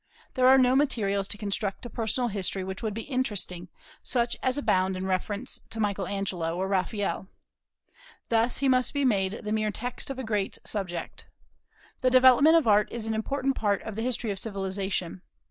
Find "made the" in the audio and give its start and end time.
9.05-9.51